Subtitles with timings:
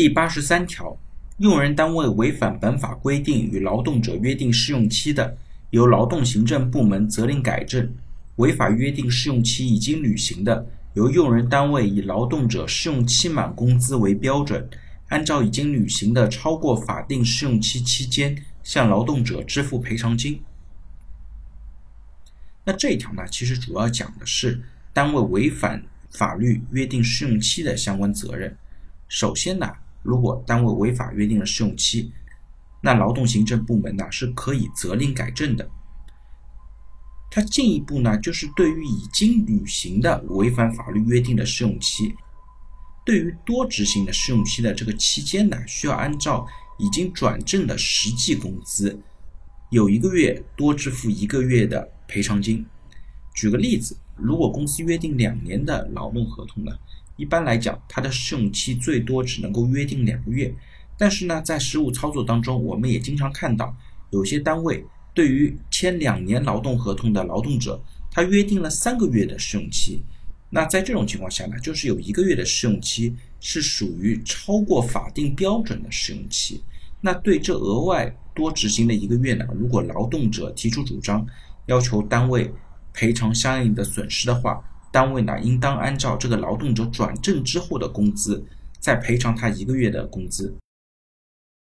[0.00, 0.98] 第八十三条，
[1.36, 5.36] 用人单位违反本法规定与劳动者约定试用期的，
[5.72, 7.86] 由劳动行政部门责令改正；
[8.36, 14.66] 违法约定试用期已经履行的，由用人单位以劳动者试用期满工资为标准，
[15.08, 20.40] 按照已经履行的超过法定试用期期间，向劳动者支付赔偿金。
[22.64, 24.62] 那这一条呢，其实主要讲的是
[24.94, 28.56] 单位违反法律约定试用期的相关责任。
[29.06, 29.70] 首先呢，
[30.02, 32.12] 如果单位违法约定了试用期，
[32.82, 35.70] 那劳动行政部门呢是可以责令改正的。
[37.30, 42.14] 它进一步呢，就是对于已经履行的违反法律约定的试用期，
[43.04, 46.46] 对于多执行的试用期的这个期间呢，需要按照
[46.78, 49.00] 已经转正的实际工资，
[49.70, 52.66] 有一个月多支付一个月的赔偿金。
[53.40, 56.70] 举个例子，如果公司约定两年的劳动合同呢？
[57.16, 60.54] 一般来讲，它的试用期最多只能够约定两个月。
[60.98, 63.74] 但是呢，在实务操作当中，我们也经常看到，
[64.10, 64.84] 有些单位
[65.14, 70.02] 对于签两年劳动合同的劳动者，他约定了三个月的试用期。
[70.50, 76.62] 那在这种情况下呢，就是有一个月的试用期是属于超过法定标准的试用期。
[77.00, 81.26] 那对这额外多执行的一个月呢，如果劳动者提出主张，
[81.66, 82.52] 要求单位
[82.92, 88.44] 赔偿相应的损失的话，单位呢，应当按照这个劳动者转正之后的工资，
[88.78, 90.54] 再赔偿他一个月的工资。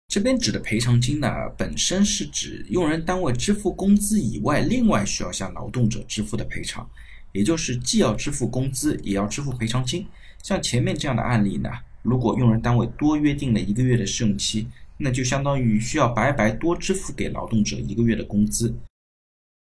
[0.07, 6.89] 这边指的赔偿金呢，本身是指用人单位支付工资以外，另外需要向劳动者支付的赔偿，
[7.33, 10.07] 也就是既要支付工资，也要支付赔偿金。
[10.41, 11.69] 像前面这样的案例呢，
[12.03, 18.73] 如果用人单位多约定了一个月的试用期，那就相当于需要白白多支付给劳动者一个月的工资。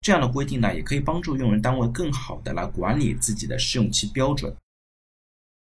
[0.01, 4.55] 这样的规定呢，也可以帮助用人单位更好的来管理自己的试用期标准。